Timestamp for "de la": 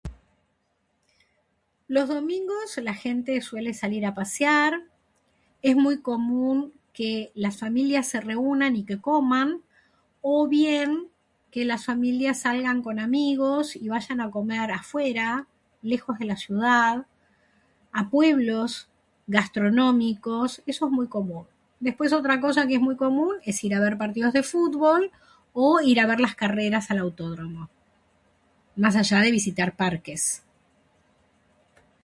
16.17-16.37